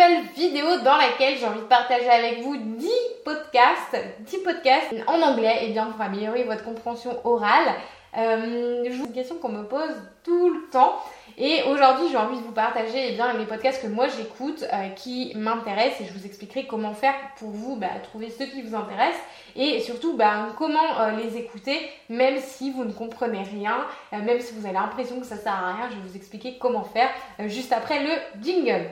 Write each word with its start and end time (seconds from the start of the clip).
nouvelle 0.00 0.22
vidéo 0.34 0.66
dans 0.82 0.96
laquelle 0.96 1.36
j'ai 1.36 1.46
envie 1.46 1.60
de 1.60 1.66
partager 1.66 2.08
avec 2.08 2.42
vous 2.42 2.56
10 2.56 2.88
podcasts, 3.24 3.96
10 4.20 4.38
podcasts 4.38 4.94
en 5.06 5.20
anglais 5.20 5.58
et 5.62 5.72
bien 5.72 5.86
pour 5.86 6.00
améliorer 6.00 6.44
votre 6.44 6.64
compréhension 6.64 7.18
orale. 7.24 7.74
Euh, 8.16 8.84
je 8.90 8.96
vous 8.96 9.06
une 9.06 9.12
question 9.12 9.36
qu'on 9.36 9.50
me 9.50 9.64
pose 9.64 9.94
tout 10.24 10.50
le 10.50 10.68
temps 10.70 10.96
et 11.38 11.62
aujourd'hui 11.70 12.06
j'ai 12.10 12.16
envie 12.16 12.38
de 12.38 12.42
vous 12.42 12.52
partager 12.52 13.10
eh 13.10 13.12
bien, 13.12 13.34
les 13.34 13.44
podcasts 13.44 13.82
que 13.82 13.86
moi 13.86 14.06
j'écoute 14.08 14.64
euh, 14.72 14.88
qui 14.96 15.32
m'intéressent 15.36 16.00
et 16.00 16.04
je 16.06 16.18
vous 16.18 16.26
expliquerai 16.26 16.66
comment 16.66 16.92
faire 16.92 17.14
pour 17.38 17.50
vous 17.50 17.76
bah, 17.76 17.88
trouver 18.02 18.30
ceux 18.30 18.46
qui 18.46 18.62
vous 18.62 18.74
intéressent 18.74 19.20
et 19.54 19.80
surtout 19.80 20.16
bah, 20.16 20.48
comment 20.56 20.98
euh, 20.98 21.10
les 21.12 21.36
écouter 21.36 21.78
même 22.08 22.38
si 22.40 22.72
vous 22.72 22.84
ne 22.84 22.92
comprenez 22.92 23.42
rien, 23.42 23.84
euh, 24.12 24.18
même 24.22 24.40
si 24.40 24.54
vous 24.54 24.64
avez 24.64 24.74
l'impression 24.74 25.20
que 25.20 25.26
ça 25.26 25.36
sert 25.36 25.52
à 25.52 25.74
rien, 25.74 25.90
je 25.90 25.96
vais 25.96 26.08
vous 26.08 26.16
expliquer 26.16 26.56
comment 26.58 26.84
faire 26.84 27.10
juste 27.46 27.72
après 27.72 28.02
le 28.02 28.42
jingle. 28.42 28.88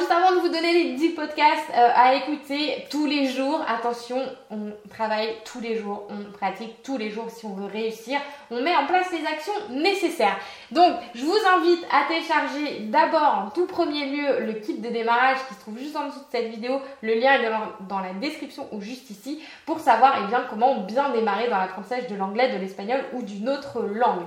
Juste 0.00 0.12
avant 0.12 0.34
de 0.34 0.40
vous 0.40 0.48
donner 0.48 0.72
les 0.72 0.92
10 0.94 1.10
podcasts 1.10 1.68
euh, 1.76 1.90
à 1.94 2.14
écouter 2.14 2.86
tous 2.90 3.04
les 3.04 3.26
jours, 3.26 3.60
attention, 3.68 4.22
on 4.50 4.72
travaille 4.88 5.28
tous 5.44 5.60
les 5.60 5.76
jours, 5.76 6.08
on 6.08 6.32
pratique 6.32 6.82
tous 6.82 6.96
les 6.96 7.10
jours 7.10 7.26
si 7.28 7.44
on 7.44 7.54
veut 7.54 7.66
réussir, 7.66 8.18
on 8.50 8.62
met 8.62 8.74
en 8.74 8.86
place 8.86 9.12
les 9.12 9.26
actions 9.26 9.52
nécessaires. 9.70 10.38
Donc 10.70 10.94
je 11.14 11.22
vous 11.22 11.36
invite 11.56 11.84
à 11.90 12.08
télécharger 12.08 12.80
d'abord 12.86 13.44
en 13.46 13.50
tout 13.50 13.66
premier 13.66 14.06
lieu 14.06 14.46
le 14.46 14.54
kit 14.54 14.78
de 14.78 14.88
démarrage 14.88 15.38
qui 15.48 15.54
se 15.54 15.60
trouve 15.60 15.78
juste 15.78 15.96
en 15.96 16.06
dessous 16.06 16.20
de 16.20 16.24
cette 16.32 16.50
vidéo, 16.50 16.80
le 17.02 17.14
lien 17.14 17.34
est 17.34 17.50
dans 17.88 18.00
la 18.00 18.14
description 18.14 18.68
ou 18.72 18.80
juste 18.80 19.10
ici 19.10 19.42
pour 19.66 19.80
savoir 19.80 20.16
eh 20.18 20.34
comment 20.48 20.78
bien 20.78 21.10
démarrer 21.10 21.48
dans 21.48 21.58
l'apprentissage 21.58 22.06
de 22.06 22.16
l'anglais, 22.16 22.50
de 22.52 22.58
l'espagnol 22.58 23.04
ou 23.12 23.22
d'une 23.22 23.50
autre 23.50 23.82
langue. 23.82 24.24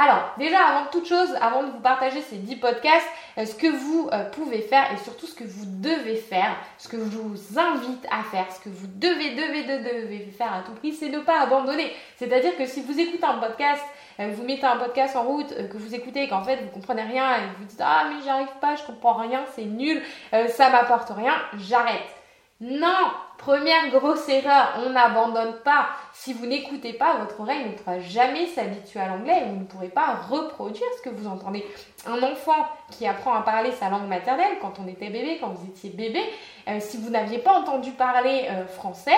Alors, 0.00 0.32
déjà, 0.38 0.64
avant 0.64 0.86
toute 0.92 1.08
chose, 1.08 1.34
avant 1.40 1.64
de 1.64 1.72
vous 1.72 1.80
partager 1.80 2.22
ces 2.22 2.36
10 2.36 2.56
podcasts, 2.56 3.08
euh, 3.36 3.44
ce 3.44 3.56
que 3.56 3.66
vous 3.66 4.08
euh, 4.12 4.30
pouvez 4.30 4.60
faire 4.60 4.92
et 4.92 4.96
surtout 4.98 5.26
ce 5.26 5.34
que 5.34 5.42
vous 5.42 5.64
devez 5.66 6.14
faire, 6.14 6.54
ce 6.78 6.86
que 6.86 6.98
je 6.98 7.18
vous 7.18 7.58
invite 7.58 8.06
à 8.08 8.22
faire, 8.22 8.46
ce 8.52 8.60
que 8.60 8.68
vous 8.68 8.86
devez, 8.86 9.34
devez, 9.34 9.64
devez 9.64 10.30
faire 10.30 10.54
à 10.54 10.60
tout 10.60 10.70
prix, 10.74 10.92
c'est 10.92 11.08
ne 11.08 11.18
pas 11.18 11.40
abandonner. 11.40 11.92
C'est-à-dire 12.16 12.56
que 12.56 12.64
si 12.64 12.80
vous 12.80 12.96
écoutez 12.96 13.24
un 13.24 13.38
podcast, 13.38 13.82
euh, 14.20 14.30
vous 14.32 14.44
mettez 14.44 14.66
un 14.66 14.76
podcast 14.76 15.16
en 15.16 15.24
route, 15.24 15.48
que 15.48 15.76
vous 15.76 15.92
écoutez 15.92 16.22
et 16.22 16.28
qu'en 16.28 16.44
fait 16.44 16.58
vous 16.62 16.70
comprenez 16.70 17.02
rien 17.02 17.36
et 17.38 17.46
vous 17.58 17.64
dites 17.64 17.82
ah 17.84 18.04
mais 18.08 18.22
j'y 18.22 18.28
arrive 18.28 18.46
pas, 18.60 18.76
je 18.76 18.84
comprends 18.84 19.14
rien, 19.14 19.44
c'est 19.56 19.64
nul, 19.64 20.00
ça 20.48 20.70
m'apporte 20.70 21.10
rien, 21.10 21.34
j'arrête. 21.56 22.14
Non, 22.60 23.12
première 23.38 23.88
grosse 23.90 24.28
erreur, 24.28 24.74
on 24.84 24.90
n'abandonne 24.90 25.54
pas. 25.64 25.86
Si 26.12 26.34
vous 26.34 26.46
n'écoutez 26.46 26.92
pas, 26.92 27.16
votre 27.16 27.40
oreille 27.40 27.64
ne 27.64 27.72
pourra 27.72 27.98
jamais 28.00 28.46
s'habituer 28.46 29.00
à 29.00 29.08
l'anglais 29.08 29.42
et 29.42 29.48
vous 29.48 29.60
ne 29.60 29.64
pourrez 29.64 29.88
pas 29.88 30.16
reproduire 30.28 30.88
ce 30.98 31.08
que 31.08 31.14
vous 31.14 31.26
entendez. 31.26 31.64
Un 32.06 32.22
enfant 32.22 32.66
qui 32.90 33.06
apprend 33.06 33.34
à 33.34 33.42
parler 33.42 33.72
sa 33.72 33.88
langue 33.88 34.08
maternelle 34.08 34.58
quand 34.60 34.74
on 34.84 34.88
était 34.88 35.10
bébé, 35.10 35.38
quand 35.40 35.48
vous 35.48 35.66
étiez 35.66 35.90
bébé, 35.90 36.20
euh, 36.68 36.78
si 36.80 36.98
vous 36.98 37.10
n'aviez 37.10 37.38
pas 37.38 37.52
entendu 37.52 37.92
parler 37.92 38.48
euh, 38.50 38.66
français, 38.66 39.16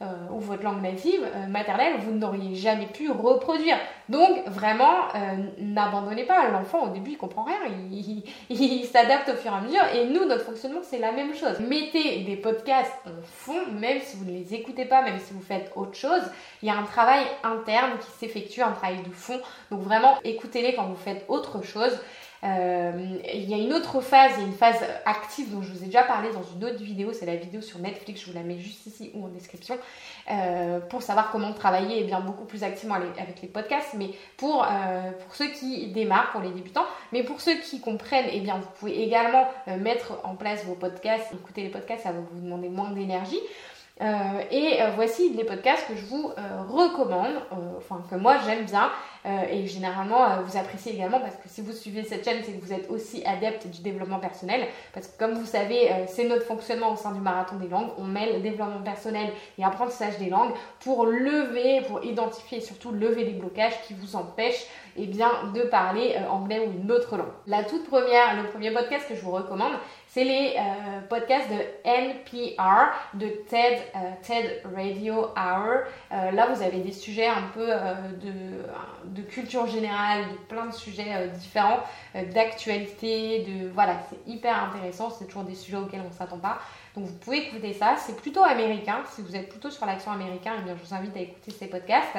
euh, 0.00 0.28
ou 0.30 0.38
votre 0.38 0.62
langue 0.62 0.80
native 0.80 1.26
euh, 1.34 1.48
maternelle, 1.48 1.94
vous 1.98 2.12
n'auriez 2.12 2.54
jamais 2.54 2.86
pu 2.86 3.10
reproduire. 3.10 3.76
Donc 4.08 4.46
vraiment, 4.46 5.08
euh, 5.16 5.48
n'abandonnez 5.58 6.22
pas. 6.22 6.48
L'enfant 6.50 6.84
au 6.84 6.90
début 6.90 7.10
il 7.10 7.18
comprend 7.18 7.42
rien, 7.42 7.56
il, 7.90 8.84
s'adapte 8.92 9.28
au 9.30 9.34
fur 9.34 9.50
et 9.50 9.56
à 9.56 9.60
mesure. 9.60 9.82
Et 9.92 10.06
nous, 10.06 10.24
notre 10.24 10.44
fonctionnement, 10.44 10.82
c'est 10.84 11.00
la 11.00 11.10
même 11.10 11.34
chose. 11.34 11.58
Mettez 11.58 12.20
des 12.20 12.36
podcasts 12.36 12.94
en 13.06 13.22
fond, 13.24 13.66
même 13.72 13.98
si 14.00 14.16
vous 14.16 14.24
ne 14.24 14.30
les 14.30 14.54
écoutez 14.54 14.84
pas, 14.84 15.02
même 15.02 15.18
si 15.18 15.32
vous 15.32 15.42
faites 15.42 15.72
autre 15.74 15.96
chose. 15.96 16.22
Il 16.62 16.68
y 16.68 16.70
a 16.70 16.76
un 16.76 16.84
travail 16.84 17.24
interne 17.42 17.98
qui 17.98 18.10
s'effectue, 18.18 18.62
un 18.62 18.70
travail 18.70 19.02
de 19.02 19.10
fond. 19.10 19.40
Donc 19.72 19.80
vraiment, 19.80 20.14
écoutez-les 20.22 20.76
quand 20.76 20.86
vous 20.86 20.94
faites 20.94 21.24
autre 21.26 21.64
chose. 21.64 21.98
Euh, 22.44 23.18
il 23.34 23.50
y 23.50 23.54
a 23.54 23.56
une 23.56 23.72
autre 23.72 24.00
phase, 24.00 24.38
une 24.38 24.52
phase 24.52 24.80
active 25.04 25.50
dont 25.50 25.60
je 25.60 25.72
vous 25.72 25.82
ai 25.82 25.86
déjà 25.86 26.04
parlé 26.04 26.30
dans 26.30 26.42
une 26.42 26.64
autre 26.64 26.82
vidéo, 26.82 27.12
c'est 27.12 27.26
la 27.26 27.34
vidéo 27.34 27.60
sur 27.60 27.80
Netflix, 27.80 28.20
je 28.20 28.26
vous 28.26 28.36
la 28.36 28.44
mets 28.44 28.58
juste 28.58 28.86
ici 28.86 29.10
ou 29.14 29.24
en 29.24 29.28
description, 29.28 29.76
euh, 30.30 30.78
pour 30.78 31.02
savoir 31.02 31.32
comment 31.32 31.52
travailler 31.52 32.00
et 32.00 32.04
bien, 32.04 32.20
beaucoup 32.20 32.44
plus 32.44 32.62
activement 32.62 32.94
avec 32.94 33.42
les 33.42 33.48
podcasts, 33.48 33.94
mais 33.94 34.10
pour, 34.36 34.64
euh, 34.64 35.10
pour 35.24 35.34
ceux 35.34 35.48
qui 35.48 35.88
démarrent, 35.88 36.30
pour 36.30 36.40
les 36.40 36.50
débutants, 36.50 36.86
mais 37.12 37.24
pour 37.24 37.40
ceux 37.40 37.56
qui 37.56 37.80
comprennent, 37.80 38.26
et 38.26 38.36
eh 38.36 38.40
bien, 38.40 38.58
vous 38.58 38.68
pouvez 38.78 39.02
également 39.02 39.48
mettre 39.78 40.20
en 40.22 40.36
place 40.36 40.64
vos 40.64 40.74
podcasts, 40.74 41.32
écouter 41.32 41.62
les 41.62 41.70
podcasts, 41.70 42.04
ça 42.04 42.12
va 42.12 42.20
vous 42.20 42.40
demander 42.40 42.68
moins 42.68 42.90
d'énergie. 42.90 43.40
et 44.00 44.78
voici 44.94 45.30
les 45.30 45.44
podcasts 45.44 45.88
que 45.88 45.96
je 45.96 46.04
vous 46.04 46.32
recommande, 46.68 47.34
enfin 47.78 48.02
que 48.08 48.14
moi 48.14 48.36
j'aime 48.46 48.64
bien, 48.64 48.90
et 49.24 49.66
généralement, 49.66 50.24
euh, 50.24 50.40
vous 50.44 50.56
appréciez 50.56 50.94
également 50.94 51.20
parce 51.20 51.36
que 51.36 51.48
si 51.48 51.60
vous 51.60 51.72
suivez 51.72 52.02
cette 52.04 52.24
chaîne, 52.24 52.42
c'est 52.44 52.52
que 52.52 52.64
vous 52.64 52.72
êtes 52.72 52.88
aussi 52.90 53.24
adepte 53.24 53.66
du 53.66 53.82
développement 53.82 54.20
personnel. 54.20 54.66
Parce 54.92 55.08
que 55.08 55.18
comme 55.18 55.34
vous 55.34 55.46
savez, 55.46 55.90
euh, 55.90 56.04
c'est 56.06 56.24
notre 56.24 56.44
fonctionnement 56.44 56.92
au 56.92 56.96
sein 56.96 57.12
du 57.12 57.20
marathon 57.20 57.56
des 57.56 57.68
langues. 57.68 57.90
On 57.98 58.04
mêle 58.04 58.42
développement 58.42 58.82
personnel 58.82 59.30
et 59.58 59.64
apprentissage 59.64 60.18
des 60.18 60.30
langues 60.30 60.52
pour 60.80 61.06
lever, 61.06 61.82
pour 61.88 62.04
identifier 62.04 62.58
et 62.58 62.60
surtout 62.60 62.92
lever 62.92 63.24
les 63.24 63.32
blocages 63.32 63.80
qui 63.86 63.94
vous 63.94 64.16
empêchent 64.16 64.66
eh 64.96 65.06
bien, 65.06 65.30
de 65.54 65.62
parler 65.62 66.16
anglais 66.28 66.60
ou 66.66 66.72
une 66.72 66.90
autre 66.90 67.16
langue. 67.16 67.26
La 67.46 67.62
toute 67.62 67.88
première, 67.88 68.36
le 68.42 68.48
premier 68.48 68.72
podcast 68.72 69.06
que 69.08 69.14
je 69.14 69.20
vous 69.20 69.30
recommande, 69.30 69.74
c'est 70.08 70.24
les 70.24 70.56
podcasts 71.08 71.48
de 71.50 71.60
NPR, 71.84 72.90
de 73.14 73.28
TED, 73.48 73.78
TED 74.22 74.62
Radio 74.74 75.28
Hour. 75.36 75.84
là, 76.10 76.48
vous 76.52 76.62
avez 76.62 76.78
des 76.78 76.90
sujets 76.90 77.28
un 77.28 77.44
peu 77.54 77.66
de 77.66 78.32
de 79.08 79.22
culture 79.22 79.66
générale, 79.66 80.24
de 80.30 80.36
plein 80.48 80.66
de 80.66 80.74
sujets 80.74 81.14
euh, 81.14 81.26
différents, 81.28 81.80
euh, 82.14 82.24
d'actualité, 82.32 83.44
de 83.48 83.68
voilà, 83.68 83.96
c'est 84.08 84.30
hyper 84.30 84.64
intéressant, 84.64 85.10
c'est 85.10 85.26
toujours 85.26 85.44
des 85.44 85.54
sujets 85.54 85.76
auxquels 85.76 86.02
on 86.04 86.08
ne 86.08 86.14
s'attend 86.14 86.38
pas. 86.38 86.58
Donc 86.94 87.06
vous 87.06 87.14
pouvez 87.14 87.48
écouter 87.48 87.72
ça, 87.72 87.96
c'est 87.96 88.16
plutôt 88.16 88.42
américain, 88.42 89.02
si 89.10 89.22
vous 89.22 89.36
êtes 89.36 89.48
plutôt 89.48 89.70
sur 89.70 89.86
l'accent 89.86 90.12
américain, 90.12 90.52
eh 90.58 90.68
je 90.68 90.84
vous 90.84 90.94
invite 90.94 91.16
à 91.16 91.20
écouter 91.20 91.50
ces 91.50 91.66
podcasts. 91.66 92.16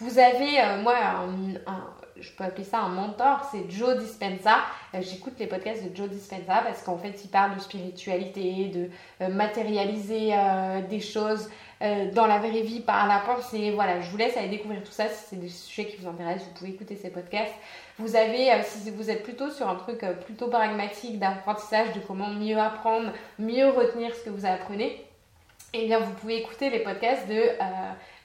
Vous 0.00 0.18
avez, 0.18 0.60
euh, 0.60 0.82
moi, 0.82 0.94
je 2.20 2.30
peux 2.32 2.44
appeler 2.44 2.64
ça 2.64 2.78
un 2.80 2.88
mentor, 2.88 3.48
c'est 3.50 3.70
Joe 3.70 3.98
Dispenza. 3.98 4.58
J'écoute 5.00 5.34
les 5.38 5.46
podcasts 5.46 5.84
de 5.84 5.94
Joe 5.94 6.08
Dispenza 6.08 6.62
parce 6.62 6.82
qu'en 6.82 6.98
fait, 6.98 7.24
il 7.24 7.28
parle 7.28 7.54
de 7.54 7.60
spiritualité, 7.60 8.72
de 9.20 9.26
matérialiser 9.26 10.34
des 10.88 11.00
choses, 11.00 11.48
euh, 11.82 12.10
dans 12.10 12.26
la 12.26 12.38
vraie 12.38 12.62
vie 12.62 12.80
par 12.80 13.06
la 13.06 13.18
pensée. 13.18 13.70
Voilà, 13.70 14.00
je 14.00 14.10
vous 14.10 14.16
laisse 14.16 14.34
aller 14.38 14.48
découvrir 14.48 14.82
tout 14.82 14.92
ça. 14.92 15.08
Si 15.08 15.26
c'est 15.28 15.36
des 15.36 15.50
sujets 15.50 15.86
qui 15.86 15.98
vous 15.98 16.08
intéressent, 16.08 16.48
vous 16.48 16.54
pouvez 16.54 16.70
écouter 16.70 16.96
ces 16.96 17.10
podcasts. 17.10 17.52
Vous 17.98 18.16
avez, 18.16 18.50
euh, 18.50 18.62
si 18.64 18.90
vous 18.90 19.10
êtes 19.10 19.22
plutôt 19.22 19.50
sur 19.50 19.68
un 19.68 19.74
truc 19.74 20.02
euh, 20.02 20.14
plutôt 20.14 20.48
pragmatique 20.48 21.18
d'apprentissage, 21.18 21.92
de 21.92 22.00
comment 22.00 22.30
mieux 22.30 22.58
apprendre, 22.58 23.12
mieux 23.38 23.68
retenir 23.68 24.14
ce 24.14 24.24
que 24.24 24.30
vous 24.30 24.46
apprenez, 24.46 25.04
eh 25.74 25.84
bien 25.84 25.98
vous 25.98 26.12
pouvez 26.14 26.38
écouter 26.38 26.70
les 26.70 26.78
podcasts 26.78 27.28
de 27.28 27.42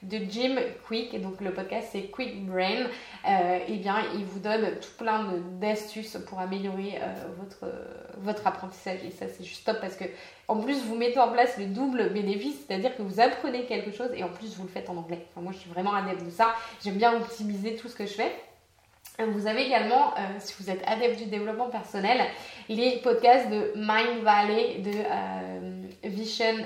de 0.02 0.18
Jim 0.28 0.56
Quick, 0.86 1.20
donc 1.20 1.40
le 1.40 1.52
podcast 1.52 1.88
c'est 1.92 2.10
Quick 2.10 2.44
Brain, 2.44 2.86
euh, 3.28 3.58
et 3.68 3.76
bien 3.76 3.96
il 4.14 4.24
vous 4.24 4.40
donne 4.40 4.78
tout 4.80 4.90
plein 4.98 5.28
d'astuces 5.60 6.18
pour 6.26 6.40
améliorer 6.40 6.98
euh, 7.00 7.14
votre, 7.38 7.72
votre 8.18 8.46
apprentissage. 8.46 8.98
Et 9.04 9.10
ça 9.10 9.26
c'est 9.28 9.44
juste 9.44 9.64
top 9.64 9.80
parce 9.80 9.96
que 9.96 10.04
en 10.48 10.56
plus 10.56 10.82
vous 10.84 10.96
mettez 10.96 11.20
en 11.20 11.30
place 11.30 11.56
le 11.56 11.66
double 11.66 12.10
bénéfice, 12.10 12.56
c'est-à-dire 12.66 12.96
que 12.96 13.02
vous 13.02 13.20
apprenez 13.20 13.64
quelque 13.66 13.92
chose 13.92 14.10
et 14.14 14.24
en 14.24 14.28
plus 14.28 14.56
vous 14.56 14.64
le 14.64 14.68
faites 14.68 14.90
en 14.90 14.96
anglais. 14.96 15.26
moi 15.36 15.52
je 15.52 15.58
suis 15.58 15.70
vraiment 15.70 15.94
adepte 15.94 16.24
de 16.24 16.30
ça, 16.30 16.54
j'aime 16.84 16.96
bien 16.96 17.14
optimiser 17.14 17.76
tout 17.76 17.88
ce 17.88 17.94
que 17.94 18.06
je 18.06 18.14
fais. 18.14 18.32
Vous 19.18 19.46
avez 19.46 19.66
également, 19.66 20.14
euh, 20.14 20.20
si 20.38 20.54
vous 20.58 20.70
êtes 20.70 20.82
adepte 20.86 21.18
du 21.18 21.26
développement 21.26 21.68
personnel, 21.68 22.22
les 22.68 22.96
podcasts 23.02 23.48
de 23.50 23.72
Mind 23.76 24.24
Valley, 24.24 24.78
de 24.78 26.08
Vision, 26.08 26.56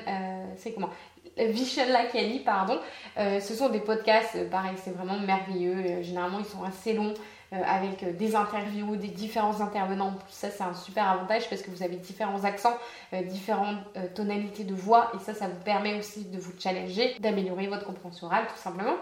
c'est 0.56 0.72
comment? 0.72 0.90
Vision 1.36 1.84
Kelly, 2.12 2.40
pardon. 2.40 2.78
Euh, 3.18 3.40
ce 3.40 3.54
sont 3.54 3.68
des 3.68 3.80
podcasts, 3.80 4.36
euh, 4.36 4.48
pareil, 4.48 4.74
c'est 4.82 4.90
vraiment 4.90 5.18
merveilleux. 5.18 5.76
Euh, 5.76 6.02
généralement, 6.02 6.38
ils 6.38 6.46
sont 6.46 6.64
assez 6.64 6.92
longs. 6.92 7.14
avec 7.52 8.16
des 8.16 8.34
interviews, 8.34 8.96
des 8.96 9.06
différents 9.06 9.60
intervenants. 9.60 10.14
Ça, 10.28 10.50
c'est 10.50 10.64
un 10.64 10.74
super 10.74 11.08
avantage 11.08 11.48
parce 11.48 11.62
que 11.62 11.70
vous 11.70 11.84
avez 11.84 11.94
différents 11.94 12.42
accents, 12.42 12.76
différentes 13.12 13.78
tonalités 14.16 14.64
de 14.64 14.74
voix 14.74 15.12
et 15.14 15.20
ça, 15.20 15.32
ça 15.32 15.46
vous 15.46 15.62
permet 15.64 15.96
aussi 15.96 16.24
de 16.24 16.40
vous 16.40 16.50
challenger, 16.58 17.14
d'améliorer 17.20 17.68
votre 17.68 17.86
compréhension 17.86 18.26
orale 18.26 18.46
tout 18.48 18.60
simplement. 18.60 18.96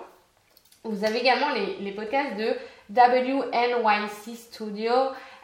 Vous 0.85 1.07
avez 1.07 1.21
également 1.21 1.55
les, 1.55 1.79
les 1.81 1.93
podcasts 1.93 2.37
de 2.37 2.55
WNYC 2.91 4.37
Studio. 4.37 4.93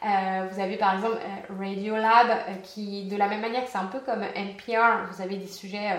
vous 0.03 0.59
avez 0.59 0.77
par 0.77 0.93
exemple 0.93 1.17
Radio 1.59 1.95
Lab 1.95 2.61
qui, 2.63 3.05
de 3.05 3.17
la 3.17 3.27
même 3.27 3.41
manière 3.41 3.67
c'est 3.67 3.79
un 3.79 3.87
peu 3.87 3.99
comme 3.99 4.21
NPR, 4.35 5.11
vous 5.11 5.23
avez 5.23 5.37
des 5.37 5.47
sujets 5.47 5.89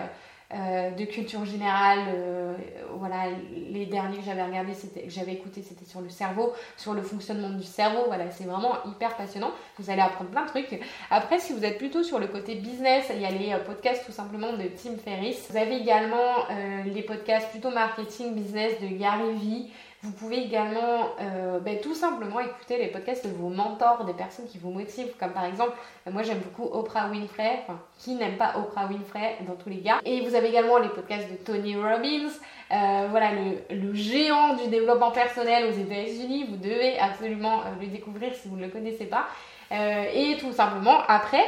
euh, 0.54 0.90
de 0.90 1.04
culture 1.04 1.44
générale. 1.44 2.00
Euh, 2.14 2.54
voilà, 2.98 3.24
les 3.70 3.86
derniers 3.86 4.18
que 4.18 4.24
j'avais 4.24 4.42
regardé, 4.42 4.72
que 4.72 5.10
j'avais 5.10 5.32
écouté, 5.32 5.62
c'était 5.62 5.84
sur 5.86 6.00
le 6.00 6.10
cerveau, 6.10 6.52
sur 6.76 6.92
le 6.92 7.02
fonctionnement 7.02 7.50
du 7.50 7.62
cerveau. 7.62 8.02
Voilà, 8.06 8.30
c'est 8.30 8.44
vraiment 8.44 8.74
hyper 8.84 9.16
passionnant. 9.16 9.50
Vous 9.78 9.90
allez 9.90 10.02
apprendre 10.02 10.30
plein 10.30 10.44
de 10.44 10.48
trucs. 10.48 10.78
Après, 11.10 11.38
si 11.38 11.52
vous 11.52 11.64
êtes 11.64 11.78
plutôt 11.78 12.02
sur 12.02 12.18
le 12.18 12.26
côté 12.26 12.54
business, 12.56 13.10
il 13.14 13.22
y 13.22 13.24
a 13.24 13.30
les 13.30 13.52
euh, 13.52 13.64
podcasts 13.64 14.04
tout 14.04 14.12
simplement 14.12 14.52
de 14.52 14.64
Tim 14.64 14.96
Ferriss. 15.02 15.48
Vous 15.50 15.56
avez 15.56 15.76
également 15.76 16.46
les 16.84 17.02
podcasts 17.02 17.50
plutôt 17.50 17.70
marketing 17.70 18.34
business 18.34 18.80
de 18.80 18.88
Gary 18.88 19.32
Vee. 19.34 19.70
Vous 20.02 20.10
pouvez 20.10 20.38
également 20.38 21.10
euh, 21.20 21.60
ben, 21.60 21.78
tout 21.78 21.94
simplement 21.94 22.40
écouter 22.40 22.76
les 22.76 22.88
podcasts 22.88 23.24
de 23.24 23.32
vos 23.32 23.50
mentors, 23.50 24.04
des 24.04 24.14
personnes 24.14 24.48
qui 24.48 24.58
vous 24.58 24.72
motivent, 24.72 25.12
comme 25.16 25.30
par 25.30 25.44
exemple, 25.44 25.76
moi 26.10 26.24
j'aime 26.24 26.40
beaucoup 26.40 26.64
Oprah 26.64 27.08
Winfrey, 27.08 27.60
enfin, 27.62 27.78
qui 27.98 28.16
n'aime 28.16 28.36
pas 28.36 28.54
Oprah 28.56 28.86
Winfrey 28.86 29.36
dans 29.46 29.54
tous 29.54 29.68
les 29.68 29.78
cas. 29.78 30.00
Et 30.04 30.20
vous 30.22 30.34
avez 30.34 30.48
également 30.48 30.78
les 30.78 30.88
podcasts 30.88 31.30
de 31.30 31.36
Tony 31.36 31.76
Robbins, 31.76 32.32
euh, 32.72 33.06
voilà 33.10 33.30
le, 33.70 33.94
géant 33.94 34.56
du 34.56 34.66
développement 34.68 35.12
personnel 35.12 35.66
aux 35.66 35.78
États-Unis. 35.78 36.46
Vous 36.50 36.56
devez 36.56 36.98
absolument 36.98 37.60
le 37.80 37.86
découvrir 37.86 38.34
si 38.34 38.48
vous 38.48 38.56
ne 38.56 38.64
le 38.64 38.70
connaissez 38.70 39.06
pas. 39.06 39.28
et 39.70 40.36
tout 40.40 40.52
simplement, 40.52 40.98
après, 41.06 41.44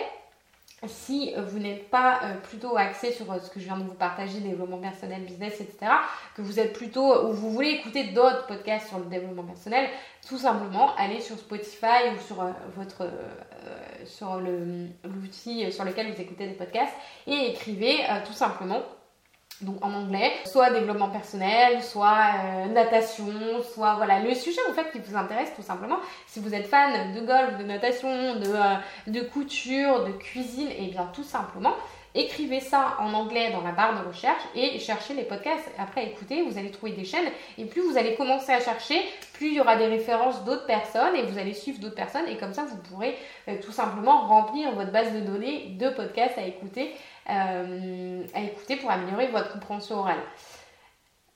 si 0.86 1.34
vous 1.48 1.58
n'êtes 1.58 1.90
pas 1.90 2.20
euh, 2.22 2.34
plutôt 2.48 2.76
axé 2.76 3.12
sur 3.12 3.30
euh, 3.32 3.38
ce 3.40 3.50
que 3.50 3.60
je 3.60 3.64
viens 3.64 3.76
de 3.76 3.84
vous 3.84 3.94
partager, 3.94 4.40
développement 4.40 4.78
personnel, 4.78 5.22
business, 5.22 5.60
etc., 5.60 5.92
que 6.36 6.42
vous 6.42 6.60
êtes 6.60 6.72
plutôt, 6.72 7.26
ou 7.26 7.32
vous 7.32 7.50
voulez 7.50 7.70
écouter 7.70 8.04
d'autres 8.04 8.46
podcasts 8.46 8.88
sur 8.88 8.98
le 8.98 9.06
développement 9.06 9.44
personnel, 9.44 9.88
tout 10.26 10.38
simplement, 10.38 10.94
allez 10.96 11.20
sur 11.20 11.36
Spotify 11.36 12.14
ou 12.16 12.20
sur 12.20 12.42
euh, 12.42 12.50
votre, 12.76 13.08
sur 14.06 14.40
l'outil 14.40 15.72
sur 15.72 15.84
lequel 15.84 16.12
vous 16.12 16.20
écoutez 16.20 16.46
des 16.46 16.54
podcasts 16.54 16.94
et 17.26 17.50
écrivez 17.50 17.96
tout 18.26 18.32
simplement 18.32 18.82
donc 19.60 19.84
en 19.84 19.92
anglais, 19.92 20.32
soit 20.46 20.70
développement 20.70 21.08
personnel, 21.08 21.82
soit 21.82 22.18
euh, 22.44 22.66
natation, 22.66 23.62
soit 23.74 23.94
voilà 23.94 24.20
le 24.20 24.34
sujet 24.34 24.60
en 24.68 24.72
fait 24.72 24.90
qui 24.90 24.98
vous 24.98 25.16
intéresse 25.16 25.52
tout 25.54 25.62
simplement. 25.62 25.98
Si 26.26 26.40
vous 26.40 26.54
êtes 26.54 26.66
fan 26.66 27.14
de 27.14 27.20
golf, 27.20 27.58
de 27.58 27.64
natation, 27.64 28.36
de, 28.36 28.48
euh, 28.48 29.24
couture, 29.32 30.04
de 30.04 30.12
cuisine, 30.12 30.68
et 30.68 30.86
eh 30.88 30.90
bien 30.90 31.08
tout 31.14 31.24
simplement 31.24 31.74
écrivez 32.14 32.60
ça 32.60 32.96
en 33.00 33.12
anglais 33.12 33.50
dans 33.50 33.62
la 33.62 33.72
barre 33.72 34.00
de 34.00 34.06
recherche 34.06 34.42
et 34.54 34.78
cherchez 34.78 35.14
les 35.14 35.24
podcasts. 35.24 35.68
Après 35.78 36.06
écoutez, 36.06 36.42
vous 36.42 36.58
allez 36.58 36.70
trouver 36.70 36.92
des 36.92 37.04
chaînes 37.04 37.26
et 37.58 37.64
plus 37.64 37.82
vous 37.82 37.98
allez 37.98 38.14
commencer 38.14 38.52
à 38.52 38.60
chercher, 38.60 39.00
plus 39.32 39.48
il 39.48 39.54
y 39.54 39.60
aura 39.60 39.76
des 39.76 39.86
références 39.86 40.44
d'autres 40.44 40.66
personnes 40.66 41.16
et 41.16 41.22
vous 41.22 41.38
allez 41.38 41.54
suivre 41.54 41.80
d'autres 41.80 41.96
personnes 41.96 42.28
et 42.28 42.36
comme 42.36 42.54
ça 42.54 42.64
vous 42.64 42.76
pourrez 42.76 43.16
euh, 43.48 43.56
tout 43.60 43.72
simplement 43.72 44.28
remplir 44.28 44.72
votre 44.72 44.92
base 44.92 45.12
de 45.12 45.20
données 45.20 45.74
de 45.76 45.88
podcasts 45.90 46.38
à 46.38 46.46
écouter 46.46 46.92
euh, 47.30 48.22
à 48.34 48.40
écouter 48.40 48.76
pour 48.76 48.90
améliorer 48.90 49.28
votre 49.28 49.52
compréhension 49.52 49.96
orale. 49.96 50.20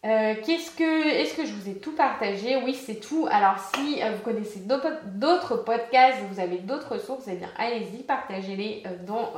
Euh, 0.05 0.35
qu'est-ce 0.45 0.71
que, 0.71 1.09
est-ce 1.09 1.35
que 1.35 1.45
je 1.45 1.53
vous 1.53 1.69
ai 1.69 1.75
tout 1.75 1.95
partagé? 1.95 2.57
Oui, 2.57 2.75
c'est 2.75 3.01
tout. 3.01 3.27
Alors, 3.31 3.59
si 3.75 4.03
euh, 4.03 4.13
vous 4.13 4.23
connaissez 4.23 4.61
d'autres 4.61 5.57
podcasts, 5.57 6.21
vous 6.31 6.41
avez 6.41 6.59
d'autres 6.59 6.93
ressources, 6.93 7.27
eh 7.29 7.35
bien, 7.35 7.51
allez-y, 7.57 8.05
partagez-les 8.05 8.85
dans, 9.07 9.33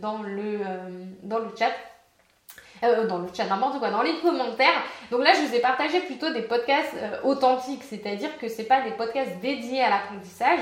dans, 0.00 0.22
le, 0.22 0.60
dans 1.22 1.38
le 1.38 1.48
chat. 1.58 1.72
Dans 2.82 3.18
le 3.18 3.28
chat, 3.34 3.44
n'importe 3.44 3.78
quoi, 3.78 3.90
dans 3.90 4.02
les 4.02 4.18
commentaires. 4.20 4.82
Donc 5.10 5.22
là, 5.22 5.32
je 5.34 5.46
vous 5.46 5.54
ai 5.54 5.60
partagé 5.60 6.00
plutôt 6.00 6.32
des 6.32 6.42
podcasts 6.42 6.94
authentiques, 7.24 7.82
c'est-à-dire 7.82 8.38
que 8.38 8.48
ce 8.48 8.62
pas 8.62 8.82
des 8.82 8.92
podcasts 8.92 9.38
dédiés 9.40 9.82
à 9.82 9.90
l'apprentissage, 9.90 10.60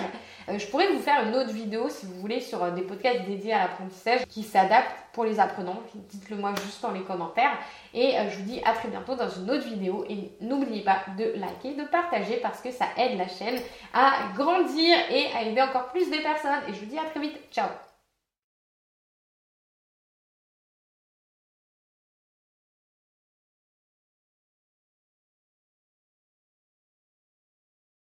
euh, 0.48 0.58
je 0.58 0.66
pourrais 0.66 0.88
vous 0.92 1.00
faire 1.00 1.26
une 1.26 1.34
autre 1.34 1.50
vidéo 1.50 1.88
si 1.88 2.06
vous 2.06 2.20
voulez 2.20 2.40
sur 2.40 2.62
euh, 2.62 2.70
des 2.70 2.82
podcasts 2.82 3.24
dédiés 3.24 3.52
à 3.52 3.58
l'apprentissage 3.58 4.24
qui 4.26 4.42
s'adaptent 4.42 4.94
pour 5.12 5.24
les 5.24 5.40
apprenants. 5.40 5.82
Dites-le 5.94 6.36
moi 6.36 6.52
juste 6.64 6.82
dans 6.82 6.92
les 6.92 7.02
commentaires. 7.02 7.58
Et 7.92 8.16
euh, 8.16 8.30
je 8.30 8.36
vous 8.36 8.44
dis 8.44 8.60
à 8.64 8.72
très 8.72 8.88
bientôt 8.88 9.14
dans 9.16 9.28
une 9.28 9.50
autre 9.50 9.66
vidéo. 9.66 10.04
Et 10.08 10.30
n'oubliez 10.40 10.82
pas 10.82 11.00
de 11.18 11.38
liker, 11.38 11.74
de 11.74 11.84
partager 11.84 12.36
parce 12.36 12.60
que 12.60 12.70
ça 12.70 12.86
aide 12.96 13.18
la 13.18 13.28
chaîne 13.28 13.60
à 13.92 14.12
grandir 14.36 14.96
et 15.10 15.26
à 15.36 15.42
aider 15.42 15.62
encore 15.62 15.88
plus 15.88 16.10
des 16.10 16.20
personnes. 16.20 16.62
Et 16.68 16.74
je 16.74 16.80
vous 16.80 16.86
dis 16.86 16.98
à 16.98 17.04
très 17.04 17.20
vite. 17.20 17.38
Ciao 17.50 17.66